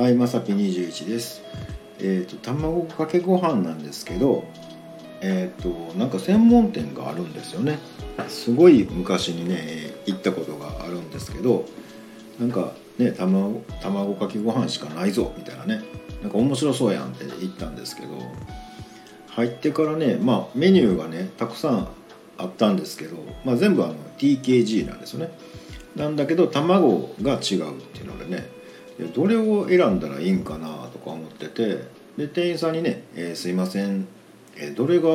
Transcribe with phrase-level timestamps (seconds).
[0.00, 1.42] はい、まさぴ21です。
[1.98, 4.44] えっ、と卵かけご飯なんですけど、
[5.20, 5.68] えっ、と
[5.98, 7.78] なんか専門店があるんですよね。
[8.28, 11.66] すごい昔にね行ったことがあるんですけど、
[12.40, 15.82] なんかね卵卵かけご飯しかないぞみたいなね、
[16.22, 18.08] なんか面白そうやんって言ったんですけど、
[19.32, 21.88] 入ってからね、まあメニューがねたくさん
[22.38, 25.30] あったんですけど、まあ全部あの TKG なんですよね。
[25.94, 28.59] なんだけど卵が違うっていうのでね。
[29.06, 31.84] どれを選んだらいいんかなとか思ってて
[32.16, 34.06] で店員さんにね「えーすいません、
[34.56, 35.08] えーどれが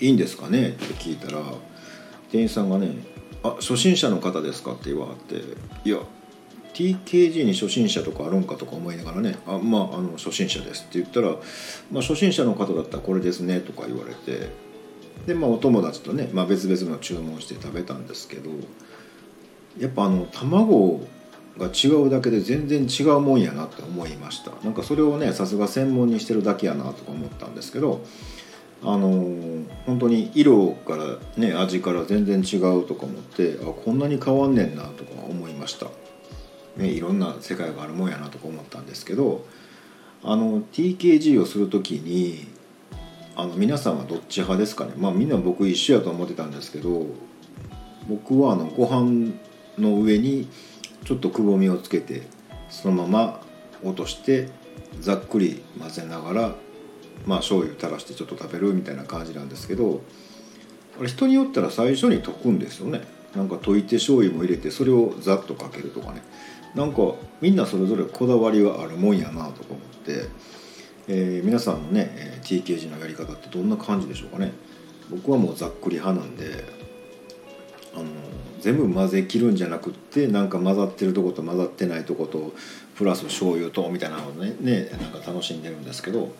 [0.00, 1.42] いいんですかね?」って聞いたら
[2.30, 2.94] 店員さんがね
[3.42, 5.36] 「あ初心者の方ですか?」って言わはって
[5.84, 5.98] 「いや
[6.74, 11.36] TKG に初心者とかあるんか?」とか思いながらね「あまああの初心者です」って言ったら
[11.90, 14.48] 「まあ、初心者の方だったらこれですね」とか言われて
[15.26, 18.50] でまあお友達とね、まあ、別々の注文して食べたんですけど
[19.78, 21.06] やっぱあの卵
[21.58, 24.52] が違うだけで全然違うもんやなって思いました。
[24.64, 28.00] なんかそれをねさすが専門にしてるだけやなとか思ったんですけど
[28.82, 29.52] あのー
[29.86, 35.86] 本当に色からね味から全然違うとか思ってあこんなに変わんねんなとか思いました、
[36.76, 39.44] ね、いろんな世界があるもんやなとか思ったんですけど
[40.22, 42.46] あの TKG をする時に
[43.34, 44.92] あの皆さんはどっち派ですかね？
[44.96, 47.06] まあみんな僕一緒やと思ってたんですけど
[48.08, 49.32] 僕はあのご飯
[49.78, 50.48] の上に
[51.04, 52.22] ちょっとくぼみをつけて
[52.70, 53.40] そのまま
[53.82, 54.48] 落として
[55.00, 56.54] ざっくり混ぜながら
[57.26, 60.02] まあ醤油垂らしてちょっと食べるみたいな感じなんですけど
[60.98, 63.00] あれ人によったら最初に溶くんですよね。
[63.34, 66.22] なんか溶いて醤油も入れてそれをざっとかけるとかね。
[66.74, 70.28] なんかみんなそれぞれこだわりがあるもんやなとか思って、
[71.08, 74.52] えー皆さんのね TKG のやり方ってどんな感じでしょうかね。
[75.10, 76.64] 僕はもうざっくり派なんで
[77.94, 78.04] あの
[78.60, 82.52] 全部混ぜ切るんじゃなくってなんか混ざってるとこと混ざってないとこと
[82.94, 86.32] プラス醤油とみたいなのをねねなんか楽しんでるんですけど、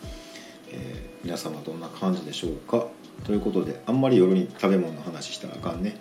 [0.71, 2.85] えー皆さんはどんな感じでしょうか？
[3.23, 5.97] ということであんまり夜に食べ物の話したらあかんね。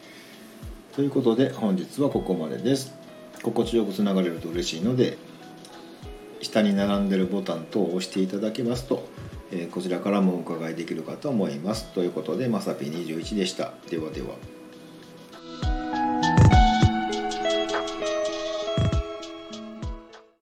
[0.97, 2.93] ということで本日はここまでです。
[3.41, 5.17] 心地よくつながれると嬉しいので
[6.41, 9.07] 下に並んでるボタン等を押していただけますと、
[9.53, 11.93] えーこちらからもお伺いできるかと思います。
[11.93, 13.75] ということでまさぴ21でした。
[13.91, 14.35] ではでは。